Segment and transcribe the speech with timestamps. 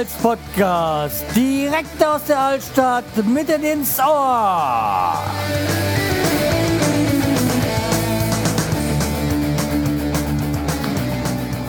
[0.00, 1.24] Karnevals-Podcast.
[1.36, 5.14] Direkt aus der Altstadt, mitten ins Ohr.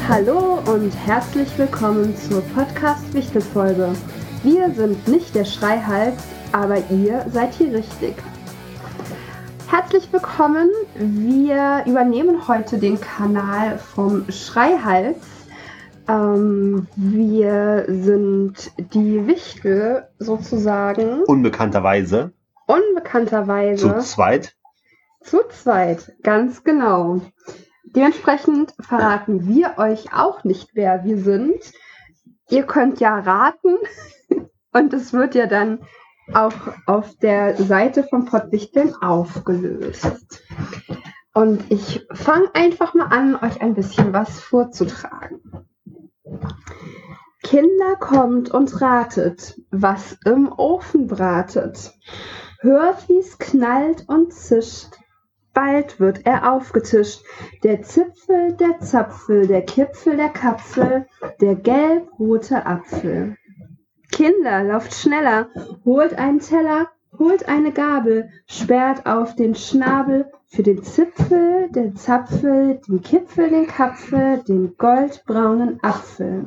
[0.07, 3.89] Hallo und herzlich willkommen zur Podcast-Wichtel-Folge.
[4.43, 6.21] Wir sind nicht der Schreihals,
[6.53, 8.15] aber ihr seid hier richtig.
[9.67, 10.69] Herzlich willkommen.
[10.95, 15.17] Wir übernehmen heute den Kanal vom Schreihals.
[16.07, 21.23] Ähm, wir sind die Wichtel sozusagen.
[21.23, 22.33] Unbekannterweise.
[22.67, 23.87] Unbekannterweise.
[23.87, 24.55] Zu zweit.
[25.21, 27.21] Zu zweit, ganz genau.
[27.83, 31.59] Dementsprechend verraten wir euch auch nicht, wer wir sind.
[32.49, 33.75] Ihr könnt ja raten
[34.73, 35.79] und es wird ja dann
[36.33, 36.53] auch
[36.85, 40.41] auf der Seite von Pottwichteln aufgelöst.
[41.33, 45.39] Und ich fange einfach mal an, euch ein bisschen was vorzutragen.
[47.43, 51.93] Kinder kommt und ratet, was im Ofen bratet.
[52.59, 54.93] Hört, wie's knallt und zischt.
[55.53, 57.25] Bald wird er aufgetischt.
[57.63, 61.07] Der Zipfel, der Zapfel, der Kipfel, der Kapfel,
[61.41, 63.35] der gelb-rote Apfel.
[64.11, 65.49] Kinder, lauft schneller,
[65.83, 72.81] holt einen Teller, holt eine Gabel, sperrt auf den Schnabel für den Zipfel, den Zapfel,
[72.85, 76.45] den Kipfel, den Kapfel, den goldbraunen Apfel.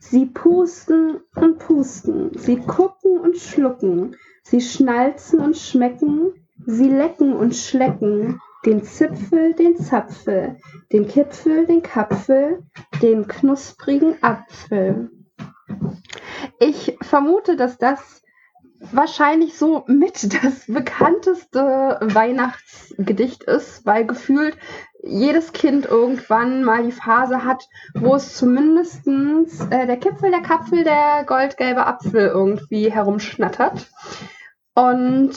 [0.00, 6.32] Sie pusten und pusten, sie gucken und schlucken, sie schnalzen und schmecken,
[6.64, 10.56] sie lecken und schlecken, den Zipfel, den Zapfel,
[10.90, 12.62] den Kipfel, den Kapfel,
[13.02, 15.10] den knusprigen Apfel.
[16.60, 18.22] Ich vermute, dass das
[18.90, 24.56] wahrscheinlich so mit das bekannteste Weihnachtsgedicht ist, weil gefühlt
[25.02, 30.84] jedes Kind irgendwann mal die Phase hat, wo es zumindest äh, der Kipfel, der Kapfel,
[30.84, 33.90] der goldgelbe Apfel irgendwie herumschnattert.
[34.74, 35.32] Und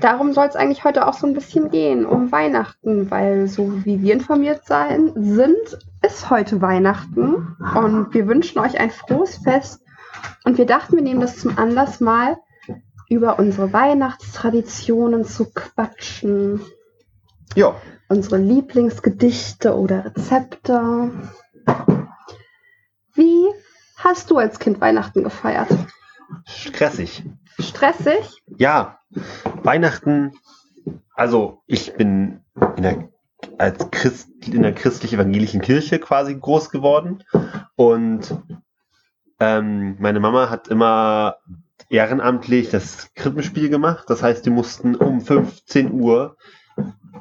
[0.00, 4.02] darum soll es eigentlich heute auch so ein bisschen gehen, um Weihnachten, weil so wie
[4.02, 9.80] wir informiert sein, sind, ist heute Weihnachten und wir wünschen euch ein frohes Fest
[10.44, 12.36] und wir dachten, wir nehmen das zum Anlass mal
[13.12, 16.62] über unsere Weihnachtstraditionen zu quatschen.
[17.54, 17.76] Ja.
[18.08, 21.10] Unsere Lieblingsgedichte oder Rezepte.
[23.14, 23.46] Wie
[23.96, 25.68] hast du als Kind Weihnachten gefeiert?
[26.46, 27.22] Stressig.
[27.58, 28.42] Stressig?
[28.56, 28.98] Ja.
[29.62, 30.32] Weihnachten,
[31.14, 32.40] also ich bin
[32.76, 33.08] in der,
[33.58, 37.22] als Christ, in der christlich-evangelischen Kirche quasi groß geworden
[37.76, 38.34] und
[39.38, 41.36] ähm, meine Mama hat immer
[41.92, 44.04] ehrenamtlich das Krippenspiel gemacht.
[44.08, 46.36] Das heißt, die mussten um 15 Uhr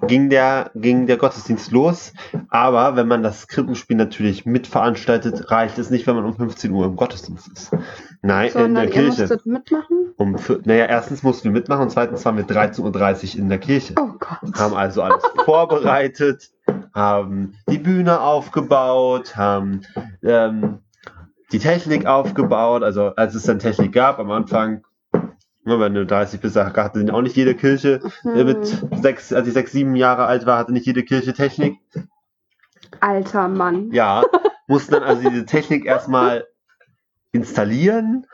[0.08, 2.14] ging der, ging der Gottesdienst los.
[2.50, 6.86] Aber wenn man das Krippenspiel natürlich mitveranstaltet, reicht es nicht, wenn man um 15 Uhr
[6.86, 7.72] im Gottesdienst ist.
[8.22, 9.22] Nein, Sondern in der ihr Kirche.
[9.22, 10.14] musstet mitmachen?
[10.18, 13.94] Um, naja, erstens mussten wir mitmachen und zweitens waren wir 13.30 Uhr in der Kirche.
[14.00, 14.58] Oh Gott.
[14.58, 16.52] Haben also alles vorbereitet,
[16.94, 19.82] haben die Bühne aufgebaut, haben
[20.24, 20.80] ähm,
[21.52, 22.84] die Technik aufgebaut.
[22.84, 24.84] Also als es dann Technik gab am Anfang,
[25.64, 28.02] ne, wenn du 30 bist, hatte auch nicht jede Kirche.
[28.24, 28.66] Äh, Mit
[29.02, 31.80] sechs, als ich sechs, sieben Jahre alt war, hatte nicht jede Kirche Technik.
[33.00, 33.92] Alter Mann.
[33.92, 34.24] Ja,
[34.68, 36.46] mussten dann also diese Technik erstmal
[37.32, 38.26] installieren.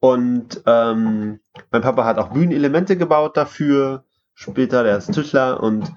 [0.00, 4.04] Und ähm, mein Papa hat auch Bühnenelemente gebaut dafür.
[4.34, 5.62] Später, der ist Tischler.
[5.62, 5.92] Und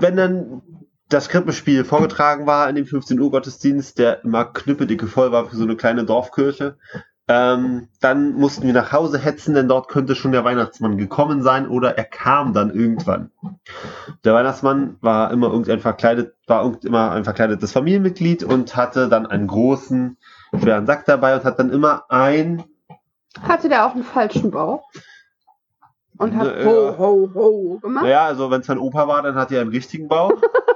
[0.00, 0.62] wenn dann
[1.08, 5.56] das Krippenspiel vorgetragen war in dem 15 Uhr Gottesdienst, der immer knüppeldicke voll war für
[5.56, 6.76] so eine kleine Dorfkirche,
[7.30, 11.68] ähm, dann mussten wir nach Hause hetzen, denn dort könnte schon der Weihnachtsmann gekommen sein
[11.68, 13.30] oder er kam dann irgendwann.
[14.24, 19.46] Der Weihnachtsmann war immer irgendein verkleidet, war immer ein verkleidetes Familienmitglied und hatte dann einen
[19.46, 20.16] großen,
[20.58, 22.64] schweren Sack dabei und hat dann immer ein
[23.42, 24.88] Hatte der auch einen falschen Bauch?
[26.16, 28.04] Und hat Äh, ho, ho, ho gemacht?
[28.04, 30.32] Naja, also wenn es mein Opa war, dann hatte er einen richtigen Bauch.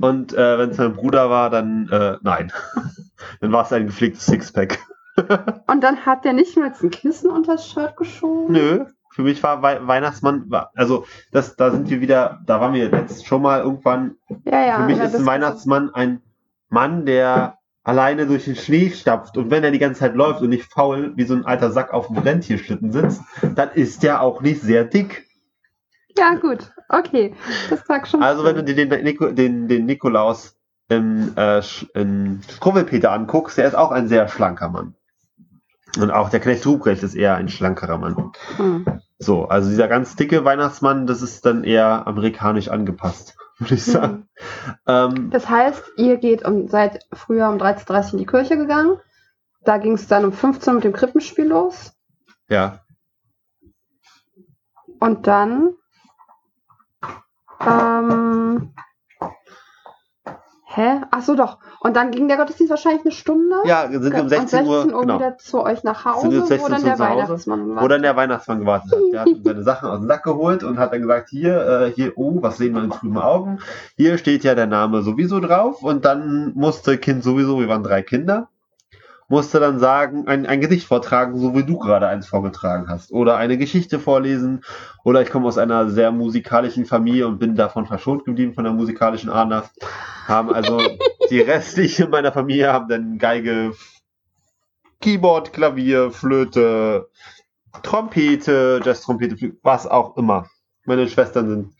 [0.00, 2.52] Und äh, wenn es mein Bruder war, dann äh, nein.
[3.40, 4.78] dann war es ein gepflegtes Sixpack.
[5.66, 8.52] Und dann hat der nicht mal jetzt ein Kissen unter das Shirt geschoben?
[8.52, 12.90] Nö, für mich war Wei Weihnachtsmann, also das, da sind wir wieder, da waren wir
[12.90, 14.16] letzt schon mal irgendwann.
[14.44, 14.76] Ja, ja.
[14.76, 16.20] für mich ja, ist ein Weihnachtsmann ein
[16.68, 20.48] Mann, der alleine durch den Schnee stapft und wenn er die ganze Zeit läuft und
[20.48, 23.22] nicht faul wie so ein alter Sack auf dem Rentierschlitten sitzt,
[23.54, 25.23] dann ist der auch nicht sehr dick.
[26.16, 26.72] Ja, gut.
[26.88, 27.34] Okay.
[27.70, 28.22] Das sag schon.
[28.22, 30.56] Also wenn du dir den, Nico, den, den Nikolaus
[30.88, 31.62] im, äh,
[31.94, 34.94] in Struwwelpeter anguckst, der ist auch ein sehr schlanker Mann.
[35.98, 38.32] Und auch der Knecht Ruprecht ist eher ein schlankerer Mann.
[38.56, 39.00] Hm.
[39.18, 44.28] So, also dieser ganz dicke Weihnachtsmann, das ist dann eher amerikanisch angepasst, würde ich sagen.
[44.86, 48.98] Ähm, Das heißt, ihr geht um, seid früher um 13.30 Uhr in die Kirche gegangen
[49.64, 51.92] da ging es dann um 15 Uhr mit dem Krippenspiel los.
[52.48, 52.80] Ja.
[55.00, 55.74] Und dann.
[57.60, 58.70] Ähm,
[60.66, 61.00] hä?
[61.10, 61.58] Ach so, doch.
[61.80, 63.56] Und dann ging der Gottesdienst wahrscheinlich eine Stunde.
[63.64, 65.18] Ja, sind um Und 16 Uhr, genau.
[65.18, 66.98] wieder zu euch nach Hause, Sind um 16 wo dann der?
[66.98, 67.82] Weihnachtsmann war.
[67.82, 69.00] Wo dann der Weihnachtsmann gewartet hat.
[69.12, 72.12] Der hat seine Sachen aus dem Sack geholt und hat dann gesagt, hier, äh, hier,
[72.16, 73.58] oh, was sehen wir in trüben Augen?
[73.96, 78.02] Hier steht ja der Name sowieso drauf und dann musste Kind sowieso, wir waren drei
[78.02, 78.48] Kinder,
[79.28, 83.12] musste dann sagen, ein, ein Gedicht vortragen, so wie du gerade eins vorgetragen hast.
[83.12, 84.62] Oder eine Geschichte vorlesen.
[85.04, 88.72] Oder ich komme aus einer sehr musikalischen Familie und bin davon verschont geblieben von der
[88.72, 89.62] musikalischen Ahnung.
[90.26, 90.80] Haben also
[91.30, 93.72] die restliche meiner Familie haben dann Geige,
[95.00, 97.08] Keyboard, Klavier, Flöte,
[97.82, 100.48] Trompete, Jazz-Trompete, was auch immer.
[100.86, 101.74] Meine Schwestern sind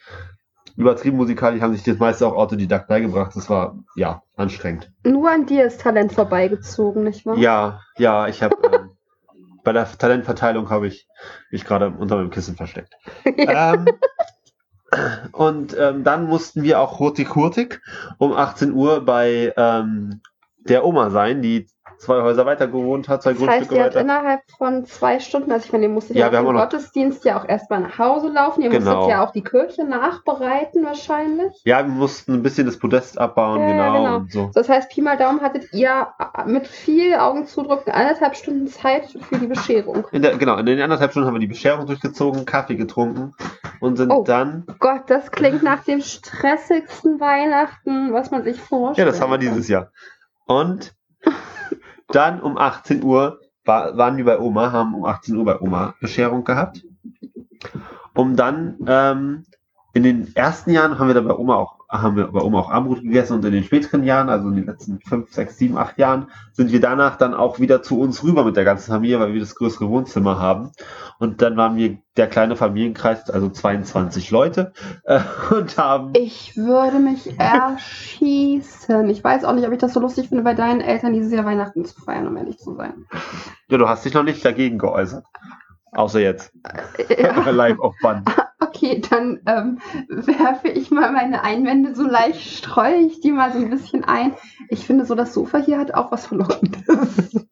[0.77, 3.33] übertrieben musikalisch, haben sich das meiste auch Autodidakt beigebracht.
[3.35, 4.91] Das war, ja, anstrengend.
[5.05, 7.37] Nur an dir ist Talent vorbeigezogen, nicht wahr?
[7.37, 8.91] Ja, ja, ich habe ähm,
[9.63, 11.09] bei der Talentverteilung habe ich
[11.51, 12.95] mich gerade unter meinem Kissen versteckt.
[13.25, 13.87] ähm,
[15.33, 17.81] und ähm, dann mussten wir auch hurtig hurtig
[18.19, 20.21] um 18 Uhr bei ähm,
[20.59, 21.67] der Oma sein, die
[21.99, 24.01] zwei Häuser weiter gewohnt hat, zwei Das heißt, Grundstücke ihr habt weiter.
[24.05, 27.49] innerhalb von zwei Stunden, also ich meine, ihr musstet Ja, ja, noch- Gottesdienst ja auch
[27.49, 28.63] erstmal nach Hause laufen.
[28.63, 28.95] Ihr Genau.
[28.97, 31.53] musstet ja auch die Kirche nachbereiten wahrscheinlich.
[31.65, 34.17] Ja, wir mussten ein bisschen das Podest abbauen, Ja, ja, genau, genau.
[34.17, 34.51] und so.
[34.55, 36.09] Das heißt, Pi mal Daumen hattet ihr
[36.47, 40.07] mit viel Augenzudrücken anderthalb Stunden Zeit für die Bescherung.
[40.13, 43.33] In der, genau, in den anderthalb Stunden haben wir die Bescherung durchgezogen, Kaffee getrunken
[43.81, 44.23] und sind Oh.
[44.25, 49.09] dann, Gott, das klingt nach dem stressigsten Weihnachten, was man sich ja, vorstellt.
[49.09, 49.91] das haben wir dieses Jahr.
[50.47, 50.93] Und
[52.09, 55.95] dann um 18 Uhr war, waren wir bei Oma, haben um 18 Uhr bei Oma
[56.01, 56.85] Bescherung gehabt.
[58.15, 59.45] Um dann ähm,
[59.95, 62.71] in den ersten Jahren haben wir dann bei Oma auch haben wir bei Oma auch
[62.71, 65.99] Armbrot gegessen und in den späteren Jahren, also in den letzten fünf, sechs, sieben, acht
[65.99, 69.33] Jahren, sind wir danach dann auch wieder zu uns rüber mit der ganzen Familie, weil
[69.33, 70.71] wir das größere Wohnzimmer haben.
[71.19, 74.73] Und dann waren wir der kleine Familienkreis, also 22 Leute,
[75.05, 75.21] äh,
[75.51, 79.09] und haben Ich würde mich erschießen.
[79.11, 81.45] Ich weiß auch nicht, ob ich das so lustig finde, bei deinen Eltern dieses Jahr
[81.45, 83.07] Weihnachten zu feiern, um ehrlich zu sein.
[83.69, 85.25] Ja, du hast dich noch nicht dagegen geäußert.
[85.93, 86.53] Außer jetzt.
[87.17, 87.51] Ja.
[87.51, 88.29] Live auf Band.
[88.75, 89.79] Okay, dann ähm,
[90.09, 94.35] werfe ich mal meine Einwände so leicht, streue ich die mal so ein bisschen ein.
[94.69, 97.47] Ich finde so, das Sofa hier hat auch was Verlockendes.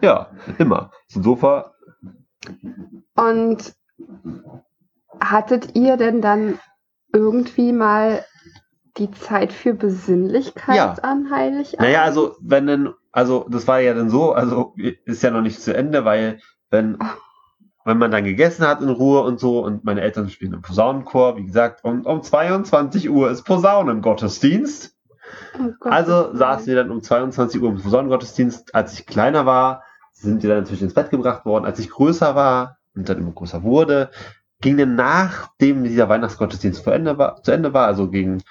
[0.00, 0.90] Ja, immer.
[1.06, 1.74] So ein Sofa.
[3.14, 3.74] Und
[5.20, 6.58] hattet ihr denn dann
[7.12, 8.24] irgendwie mal
[8.96, 10.92] die Zeit für Besinnlichkeit Ja.
[11.02, 11.78] an Heiligabend?
[11.80, 14.74] Naja, also, wenn denn, also, das war ja dann so, also,
[15.04, 16.40] ist ja noch nicht zu Ende, weil,
[16.70, 16.98] wenn,
[17.90, 21.36] wenn man dann gegessen hat in Ruhe und so, und meine Eltern spielen im Posaunenchor,
[21.36, 24.96] wie gesagt, und um 22 Uhr ist Posaunengottesdienst.
[25.58, 28.74] Oh Gott, Also saßen wir dann um 22 Uhr im Posaunengottesdienst.
[28.74, 29.82] Als ich kleiner war,
[30.12, 31.64] sind wir dann natürlich ins Bett gebracht worden.
[31.64, 34.10] Als ich größer war und dann immer größer wurde,
[34.60, 38.42] ging dann nachdem dieser Weihnachtsgottesdienst zu Ende war, zu Ende war also gegen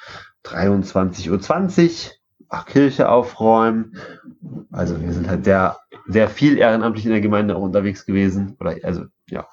[0.46, 2.19] 23.20 Uhr,
[2.66, 3.98] Kirche aufräumen.
[4.72, 8.56] Also wir sind halt sehr, sehr viel ehrenamtlich in der Gemeinde auch unterwegs gewesen.
[8.60, 9.48] Oder also, ja.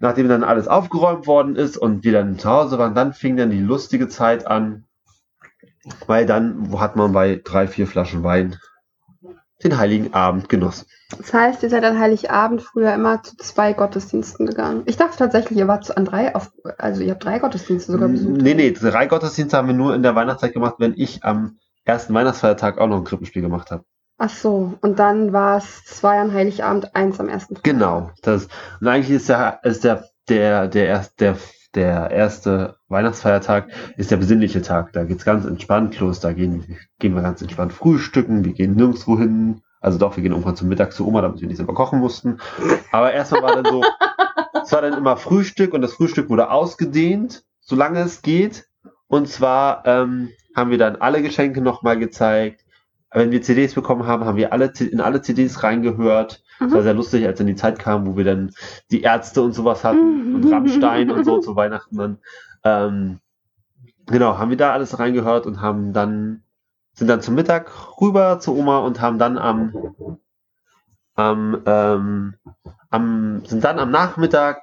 [0.00, 3.50] Nachdem dann alles aufgeräumt worden ist und wir dann zu Hause waren, dann fing dann
[3.50, 4.84] die lustige Zeit an,
[6.06, 8.56] weil dann hat man bei drei, vier Flaschen Wein
[9.64, 10.86] den Heiligen Abend genossen.
[11.16, 14.82] Das heißt, ihr seid an Heiligabend früher immer zu zwei Gottesdiensten gegangen.
[14.86, 18.40] Ich dachte tatsächlich, ihr wart an drei, auf, also ihr habt drei Gottesdienste sogar besucht.
[18.40, 22.14] Nee, nee, drei Gottesdienste haben wir nur in der Weihnachtszeit gemacht, wenn ich am ersten
[22.14, 23.84] Weihnachtsfeiertag auch noch ein Krippenspiel gemacht habe.
[24.16, 27.56] Ach so, und dann war es zwei an Heiligabend, eins am ersten.
[27.62, 28.10] Genau.
[28.22, 28.48] Das,
[28.80, 31.36] und eigentlich ist der, ist der, der, der, erst, der,
[31.74, 34.92] der erste Weihnachtsfeiertag ist der besinnliche Tag.
[34.92, 36.20] Da geht's ganz entspannt los.
[36.20, 38.44] Da gehen, gehen wir ganz entspannt frühstücken.
[38.44, 39.62] Wir gehen nirgendwo hin.
[39.80, 42.38] Also doch, wir gehen irgendwann zum Mittag zu Oma, damit wir nicht selber kochen mussten.
[42.92, 43.82] Aber erstmal war dann so,
[44.62, 48.66] es war dann immer Frühstück und das Frühstück wurde ausgedehnt, solange es geht.
[49.08, 52.64] Und zwar ähm, haben wir dann alle Geschenke nochmal gezeigt.
[53.10, 56.43] Wenn wir CDs bekommen haben, haben wir alle in alle CDs reingehört.
[56.60, 56.84] Es war Mhm.
[56.84, 58.50] sehr lustig, als dann die Zeit kam, wo wir dann
[58.90, 62.18] die Ärzte und sowas hatten und Rammstein und so zu Weihnachten dann.
[62.64, 63.18] Ähm,
[64.06, 66.42] genau, haben wir da alles reingehört und haben dann,
[66.94, 67.70] sind dann zum Mittag
[68.00, 69.72] rüber zu Oma und haben dann am,
[71.14, 72.34] am, ähm,
[72.90, 74.62] am, sind dann am Nachmittag,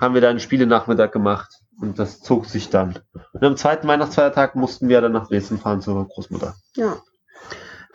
[0.00, 2.98] haben wir dann Spielenachmittag gemacht und das zog sich dann.
[3.32, 6.54] Und am zweiten Weihnachtsfeiertag mussten wir dann nach Dresden fahren zur Großmutter.
[6.76, 6.96] Ja.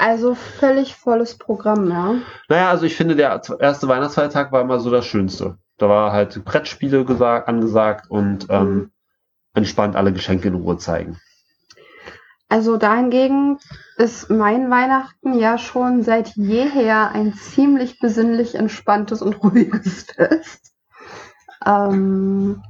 [0.01, 2.15] Also völlig volles Programm, ja.
[2.49, 5.59] Naja, also ich finde, der erste Weihnachtsfeiertag war immer so das Schönste.
[5.77, 8.89] Da war halt Brettspiele gesagt, angesagt und ähm,
[9.53, 11.19] entspannt alle Geschenke in Ruhe zeigen.
[12.49, 13.59] Also dahingegen
[13.97, 20.73] ist mein Weihnachten ja schon seit jeher ein ziemlich besinnlich entspanntes und ruhiges Fest.
[21.63, 22.63] Ähm,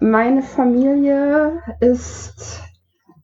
[0.00, 2.64] meine Familie ist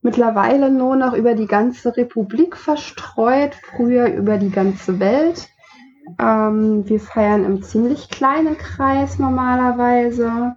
[0.02, 5.48] mittlerweile nur noch über die ganze Republik verstreut, früher über die ganze Welt.
[6.18, 10.56] Ähm, wir feiern im ziemlich kleinen Kreis normalerweise.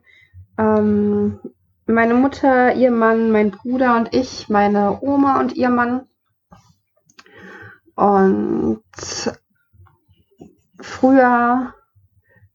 [0.58, 1.40] Ähm,
[1.86, 6.08] meine Mutter, ihr Mann, mein Bruder und ich, meine Oma und ihr Mann.
[7.96, 8.82] Und
[10.80, 11.74] früher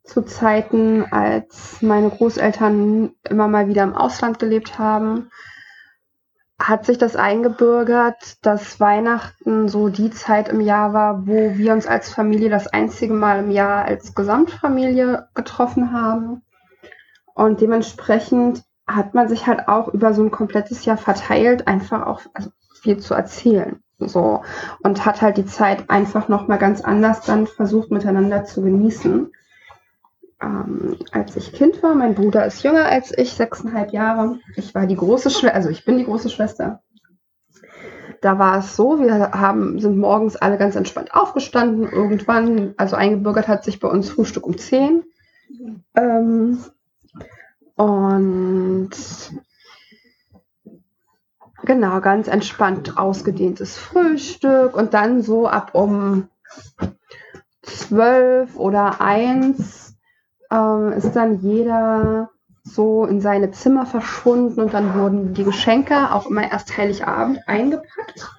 [0.02, 5.30] zu Zeiten, als meine Großeltern immer mal wieder im Ausland gelebt haben,
[6.58, 11.86] hat sich das eingebürgert, dass Weihnachten so die Zeit im Jahr war, wo wir uns
[11.86, 16.42] als Familie das einzige Mal im Jahr als Gesamtfamilie getroffen haben.
[17.34, 22.22] Und dementsprechend hat man sich halt auch über so ein komplettes Jahr verteilt, einfach auch
[22.34, 22.50] also
[22.82, 23.80] viel zu erzählen.
[23.98, 24.42] So.
[24.82, 29.30] Und hat halt die Zeit einfach nochmal ganz anders dann versucht, miteinander zu genießen.
[30.40, 34.38] Ähm, als ich Kind war, mein Bruder ist jünger als ich, sechseinhalb Jahre.
[34.56, 36.82] Ich war die große Schwester, also ich bin die große Schwester.
[38.20, 41.88] Da war es so, wir haben, sind morgens alle ganz entspannt aufgestanden.
[41.88, 45.04] Irgendwann, also eingebürgert hat sich bei uns Frühstück um zehn.
[45.94, 46.58] Ähm,
[47.76, 48.90] und
[51.64, 56.28] genau, ganz entspannt ausgedehntes Frühstück und dann so ab um
[57.62, 59.77] zwölf oder eins
[60.50, 62.30] ähm, ist dann jeder
[62.64, 68.30] so in seine Zimmer verschwunden und dann wurden die Geschenke auch immer erst Heiligabend eingepackt.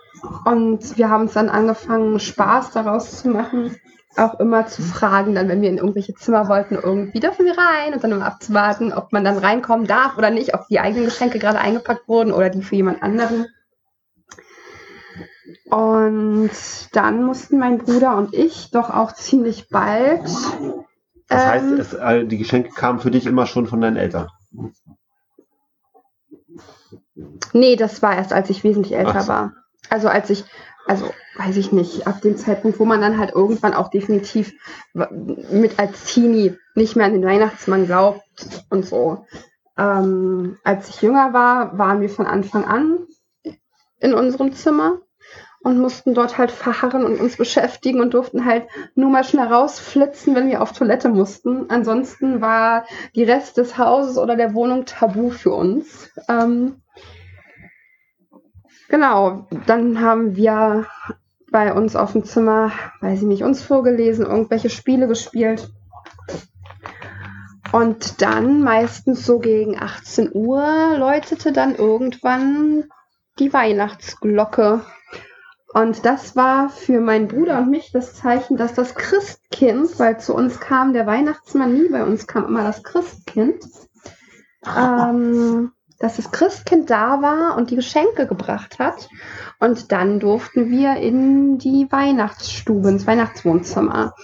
[0.45, 3.75] Und wir haben es dann angefangen, Spaß daraus zu machen,
[4.17, 7.93] auch immer zu fragen, dann, wenn wir in irgendwelche Zimmer wollten, irgendwie dürfen wir rein
[7.93, 11.39] und dann immer abzuwarten, ob man dann reinkommen darf oder nicht, ob die eigenen Geschenke
[11.39, 13.47] gerade eingepackt wurden oder die für jemand anderen.
[15.69, 16.51] Und
[16.93, 20.27] dann mussten mein Bruder und ich doch auch ziemlich bald.
[21.29, 24.27] Das heißt, ähm, es, äh, die Geschenke kamen für dich immer schon von deinen Eltern.
[27.53, 29.27] Nee, das war erst, als ich wesentlich älter so.
[29.27, 29.53] war.
[29.89, 30.43] Also als ich,
[30.87, 34.53] also weiß ich nicht, ab dem Zeitpunkt, wo man dann halt irgendwann auch definitiv
[34.93, 38.23] mit als Teenie nicht mehr an den Weihnachtsmann glaubt
[38.69, 39.25] und so.
[39.77, 42.99] Ähm, als ich jünger war, waren wir von Anfang an
[43.99, 44.99] in unserem Zimmer
[45.61, 50.35] und mussten dort halt verharren und uns beschäftigen und durften halt nur mal schnell rausflitzen,
[50.35, 51.69] wenn wir auf Toilette mussten.
[51.69, 52.85] Ansonsten war
[53.15, 56.09] die Rest des Hauses oder der Wohnung tabu für uns.
[56.27, 56.81] Ähm,
[58.89, 60.87] Genau, dann haben wir
[61.51, 65.69] bei uns auf dem Zimmer, weiß ich nicht, uns vorgelesen, irgendwelche Spiele gespielt.
[67.71, 72.85] Und dann, meistens so gegen 18 Uhr, läutete dann irgendwann
[73.37, 74.81] die Weihnachtsglocke.
[75.73, 80.33] Und das war für meinen Bruder und mich das Zeichen, dass das Christkind, weil zu
[80.33, 83.63] uns kam der Weihnachtsmann nie, bei uns kam immer das Christkind,
[84.65, 89.09] ähm, dass das Christkind da war und die Geschenke gebracht hat.
[89.59, 94.15] Und dann durften wir in die Weihnachtsstube, ins Weihnachtswohnzimmer.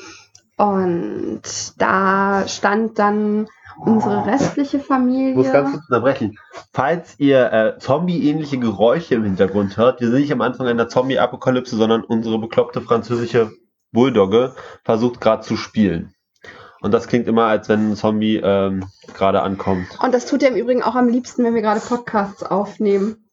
[0.58, 1.42] Und
[1.78, 5.52] da stand dann unsere restliche Ich muss ganz Familie.
[5.52, 6.38] kurz unterbrechen.
[6.74, 11.76] Falls ihr äh, Zombie-ähnliche Geräusche im Hintergrund hört, wir sind nicht am Anfang einer Zombie-Apokalypse,
[11.76, 13.52] sondern unsere bekloppte französische
[13.92, 14.54] Bulldogge
[14.84, 16.14] versucht gerade zu spielen.
[16.82, 19.88] Und das klingt immer, als wenn ein Zombie ähm, gerade ankommt.
[20.02, 23.30] Und das tut er im Übrigen auch am liebsten, wenn wir gerade Podcasts aufnehmen.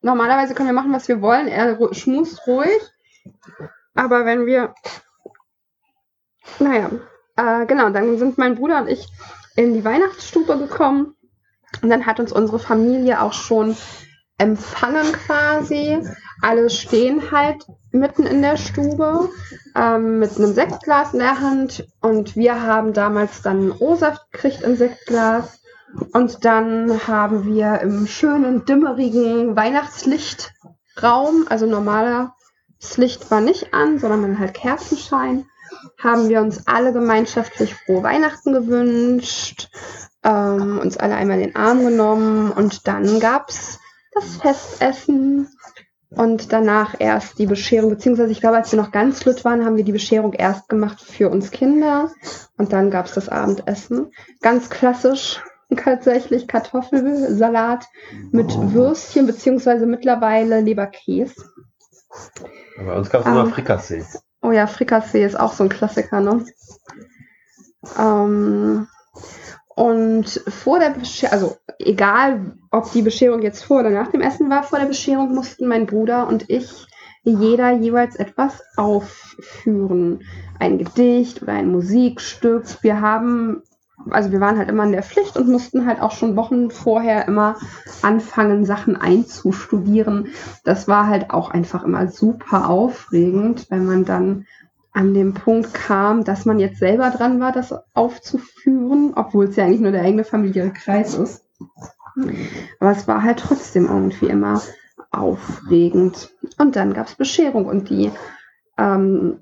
[0.00, 1.48] Normalerweise können wir machen, was wir wollen.
[1.48, 2.80] Er schmust ruhig.
[3.94, 4.72] Aber wenn wir.
[6.60, 6.90] Naja,
[7.36, 9.08] äh, genau, dann sind mein Bruder und ich
[9.58, 11.16] in die Weihnachtsstube gekommen.
[11.82, 13.76] Und dann hat uns unsere Familie auch schon
[14.38, 15.98] empfangen quasi.
[16.40, 19.30] Alle stehen halt mitten in der Stube
[19.74, 21.88] ähm, mit einem Sektglas in der Hand.
[22.00, 25.60] Und wir haben damals dann O-Saft gekriegt im Sektglas.
[26.12, 32.32] Und dann haben wir im schönen, dimmerigen Weihnachtslichtraum, also normaler
[32.80, 35.46] das Licht war nicht an, sondern man halt Kerzenschein,
[35.98, 39.68] haben wir uns alle gemeinschaftlich frohe Weihnachten gewünscht,
[40.24, 43.78] ähm, uns alle einmal in den Arm genommen und dann gab's
[44.12, 45.48] das Festessen
[46.10, 49.76] und danach erst die Bescherung, beziehungsweise ich glaube, als wir noch ganz lütt waren, haben
[49.76, 52.10] wir die Bescherung erst gemacht für uns Kinder
[52.56, 54.10] und dann gab's das Abendessen.
[54.40, 55.42] Ganz klassisch
[55.76, 57.86] tatsächlich Kartoffelsalat
[58.30, 61.44] mit Würstchen, beziehungsweise mittlerweile Leberkäse.
[62.78, 64.04] Bei uns gab es immer Ähm, Frikassee.
[64.42, 66.44] Oh ja, Frikassee ist auch so ein Klassiker, ne?
[67.98, 68.88] Ähm,
[69.74, 74.50] Und vor der Bescherung, also egal, ob die Bescherung jetzt vor oder nach dem Essen
[74.50, 76.86] war, vor der Bescherung mussten mein Bruder und ich
[77.22, 80.24] jeder jeweils etwas aufführen.
[80.58, 82.64] Ein Gedicht oder ein Musikstück.
[82.82, 83.62] Wir haben,
[84.10, 87.26] also wir waren halt immer in der Pflicht und mussten halt auch schon Wochen vorher
[87.28, 87.56] immer
[88.02, 90.28] anfangen, Sachen einzustudieren.
[90.64, 94.46] Das war halt auch einfach immer super aufregend, wenn man dann
[94.92, 99.64] an dem Punkt kam, dass man jetzt selber dran war, das aufzuführen, obwohl es ja
[99.64, 101.44] eigentlich nur der eigene familiäre Kreis ist.
[102.80, 104.60] Aber es war halt trotzdem irgendwie immer
[105.10, 106.34] aufregend.
[106.58, 108.10] Und dann gab es Bescherung und die
[108.76, 109.38] ähm,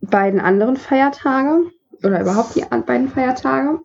[0.00, 1.70] beiden anderen Feiertage
[2.02, 3.80] oder überhaupt die beiden Feiertage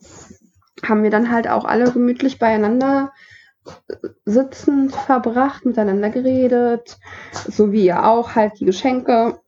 [0.84, 3.12] haben wir dann halt auch alle gemütlich beieinander
[4.26, 6.98] sitzend verbracht, miteinander geredet,
[7.32, 9.40] so wie ihr auch halt die Geschenke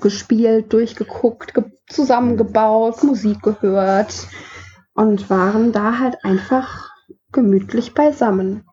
[0.00, 4.26] gespielt, durchgeguckt, ge zusammengebaut, Musik gehört
[4.94, 6.90] und waren da halt einfach
[7.30, 8.64] gemütlich beisammen.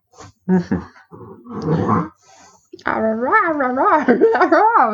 [0.47, 0.81] Mhm.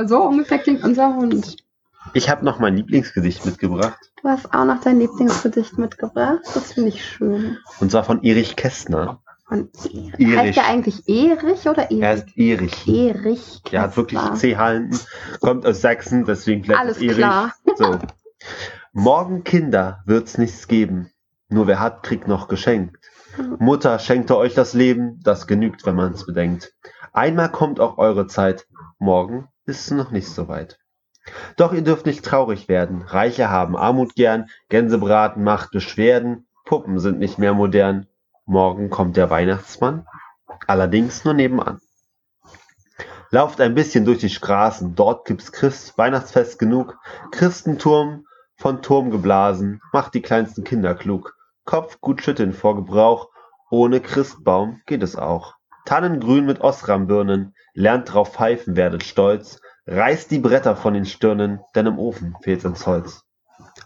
[0.06, 1.56] So ungefähr klingt unser Hund.
[2.14, 4.00] Ich habe noch mein Lieblingsgedicht mitgebracht.
[4.22, 6.42] Du hast auch noch dein Lieblingsgedicht mitgebracht.
[6.54, 7.58] Das finde ich schön.
[7.80, 9.22] Und zwar von Erich Kästner.
[9.48, 9.70] Von
[10.18, 10.38] Erich.
[10.38, 12.02] Heißt der eigentlich Erich oder Erich?
[12.02, 12.88] Er ist Erich.
[12.88, 13.62] Erich.
[13.72, 15.00] Er hat wirklich CH hinten.
[15.40, 17.18] Kommt aus Sachsen, deswegen vielleicht Alles Erich.
[17.18, 17.54] Klar.
[17.76, 17.98] So.
[18.92, 21.12] Morgen Kinder wird's nichts geben.
[21.50, 22.98] Nur wer hat, kriegt noch geschenkt.
[23.60, 26.74] Mutter schenkte euch das Leben, das genügt, wenn man's bedenkt.
[27.14, 30.80] Einmal kommt auch eure Zeit, morgen ist es noch nicht so weit.
[31.56, 37.20] Doch ihr dürft nicht traurig werden, Reiche haben Armut gern, Gänsebraten macht Beschwerden, Puppen sind
[37.20, 38.08] nicht mehr modern.
[38.46, 40.06] Morgen kommt der Weihnachtsmann,
[40.68, 41.80] allerdings nur nebenan.
[43.32, 46.98] Lauft ein bisschen durch die Straßen, dort gibt's Christ, Weihnachtsfest genug,
[47.32, 51.36] Christenturm von Turm geblasen, macht die kleinsten Kinder klug.
[51.64, 53.30] Kopf gut schütteln vor Gebrauch,
[53.70, 55.54] ohne Christbaum geht es auch.
[55.86, 61.88] Tannengrün mit Osrambirnen, lernt drauf pfeifen, werdet stolz, reißt die Bretter von den Stirnen, denn
[61.88, 63.24] im Ofen fehlt's ans Holz.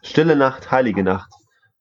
[0.02, 1.32] Stille Nacht, heilige Nacht,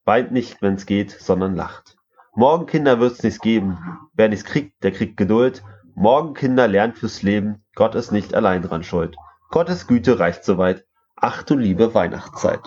[0.05, 1.97] weint nicht, wenn's geht, sondern lacht.
[2.35, 3.79] Morgen, Kinder, wird's nichts geben.
[4.15, 5.63] Wer nichts kriegt, der kriegt Geduld.
[5.95, 7.65] Morgen, Kinder, lernt fürs Leben.
[7.75, 9.17] Gott ist nicht allein dran schuld.
[9.51, 10.87] Gottes Güte reicht so weit.
[11.17, 12.61] Ach du liebe Weihnachtszeit.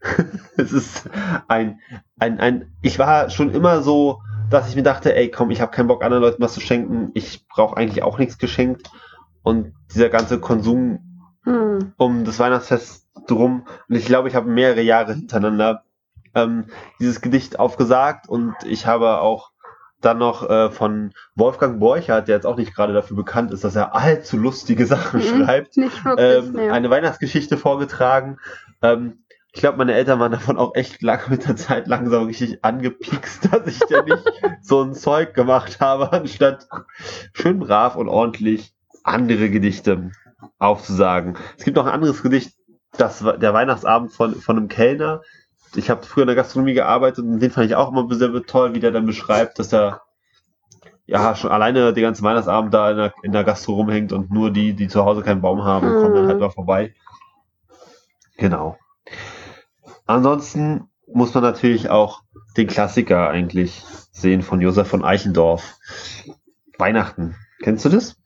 [0.56, 1.10] es ist
[1.48, 1.80] ein,
[2.18, 5.72] ein, ein, ich war schon immer so, dass ich mir dachte, ey, komm, ich habe
[5.72, 7.10] keinen Bock, anderen Leuten was zu schenken.
[7.14, 8.90] Ich brauche eigentlich auch nichts geschenkt.
[9.48, 11.94] Und dieser ganze Konsum hm.
[11.96, 13.66] um das Weihnachtsfest drum.
[13.88, 15.84] Und ich glaube, ich habe mehrere Jahre hintereinander
[16.34, 16.66] ähm,
[17.00, 19.52] dieses Gedicht aufgesagt und ich habe auch
[20.02, 23.74] dann noch äh, von Wolfgang Borchardt, der jetzt auch nicht gerade dafür bekannt ist, dass
[23.74, 25.78] er allzu lustige Sachen mhm, schreibt,
[26.18, 28.36] ähm, eine Weihnachtsgeschichte vorgetragen.
[28.82, 32.62] Ähm, ich glaube, meine Eltern waren davon auch echt lange mit der Zeit langsam richtig
[32.66, 34.30] angepiekst, dass ich ja nicht
[34.60, 36.68] so ein Zeug gemacht habe, anstatt
[37.32, 38.74] schön brav und ordentlich
[39.08, 40.10] andere Gedichte
[40.58, 41.36] aufzusagen.
[41.56, 42.52] Es gibt noch ein anderes Gedicht,
[42.96, 45.22] das der Weihnachtsabend von, von einem Kellner.
[45.74, 48.74] Ich habe früher in der Gastronomie gearbeitet und den fand ich auch immer sehr toll,
[48.74, 50.02] wie der dann beschreibt, dass er
[51.06, 54.50] ja schon alleine den ganzen Weihnachtsabend da in der, in der Gastro rumhängt und nur
[54.50, 56.94] die, die zu Hause keinen Baum haben, kommen dann halt mal vorbei.
[58.36, 58.78] Genau.
[60.06, 62.22] Ansonsten muss man natürlich auch
[62.56, 65.76] den Klassiker eigentlich sehen von Josef von Eichendorff.
[66.78, 67.34] Weihnachten.
[67.62, 68.17] Kennst du das?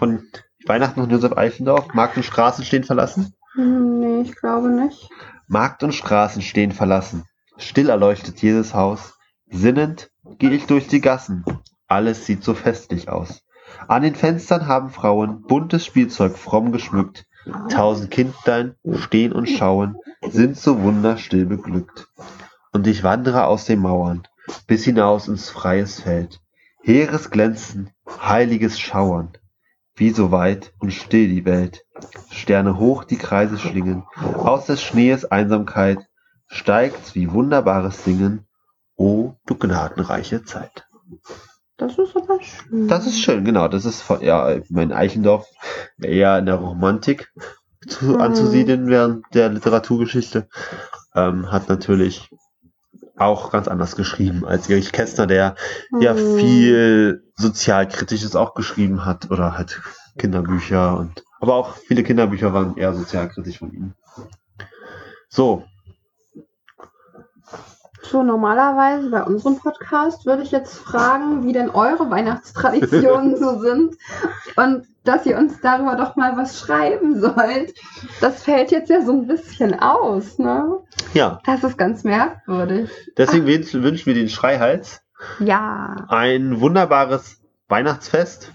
[0.00, 0.22] Von
[0.64, 1.92] Weihnachten von Josef Eichendorff?
[1.92, 3.34] Markt und Straßen stehen verlassen?
[3.54, 5.10] Nee, ich glaube nicht.
[5.46, 7.24] Markt und Straßen stehen verlassen.
[7.58, 9.12] Still erleuchtet jedes Haus.
[9.50, 11.44] Sinnend gehe ich durch die Gassen.
[11.86, 13.42] Alles sieht so festlich aus.
[13.88, 17.26] An den Fenstern haben Frauen buntes Spielzeug fromm geschmückt.
[17.68, 22.08] Tausend Kindlein stehen und schauen, sind so wunderstill beglückt.
[22.72, 24.22] Und ich wandere aus den Mauern
[24.66, 26.40] bis hinaus ins freies Feld.
[26.82, 29.32] Heeres Glänzen, heiliges Schauern,
[29.94, 31.84] wie so weit und still die Welt.
[32.30, 36.08] Sterne hoch die Kreise schlingen, aus des Schnees Einsamkeit
[36.46, 38.46] steigt's wie wunderbares Singen.
[38.96, 40.86] O du gnadenreiche Zeit.
[41.78, 42.88] Das ist aber schön.
[42.88, 43.66] Das ist schön, genau.
[43.68, 45.46] Das ist von, ja, mein Eichendorf
[45.98, 47.32] eher in der Romantik
[47.88, 48.20] zu, mhm.
[48.20, 50.48] anzusiedeln während der Literaturgeschichte.
[51.14, 52.28] Ähm, hat natürlich
[53.20, 55.56] auch ganz anders geschrieben als Erich Kästner, der
[55.90, 56.00] mhm.
[56.00, 59.80] ja viel sozialkritisches auch geschrieben hat oder halt
[60.18, 63.94] Kinderbücher und aber auch viele Kinderbücher waren eher sozialkritisch von ihm.
[65.28, 65.64] So.
[68.02, 73.96] So normalerweise bei unserem Podcast würde ich jetzt fragen, wie denn eure Weihnachtstraditionen so sind
[74.56, 77.74] und dass ihr uns darüber doch mal was schreiben sollt.
[78.20, 80.78] Das fällt jetzt ja so ein bisschen aus, ne?
[81.14, 82.90] Ja, Das ist ganz merkwürdig.
[83.16, 85.02] deswegen wünsch- wünschen wir den Schreihals
[85.38, 88.52] Ja, ein wunderbares Weihnachtsfest.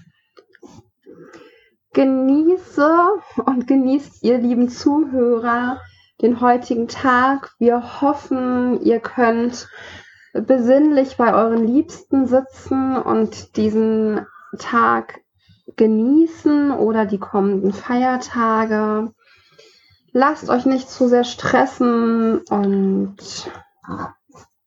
[1.92, 2.90] genieße
[3.44, 5.80] und genießt ihr lieben Zuhörer
[6.22, 7.54] den heutigen Tag.
[7.58, 9.68] Wir hoffen, ihr könnt
[10.32, 14.26] besinnlich bei euren Liebsten sitzen und diesen
[14.58, 15.20] Tag
[15.76, 19.12] genießen oder die kommenden Feiertage.
[20.12, 23.16] Lasst euch nicht zu sehr stressen und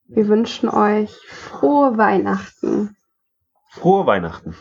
[0.05, 2.95] wir wünschen euch frohe Weihnachten.
[3.69, 4.55] Frohe Weihnachten.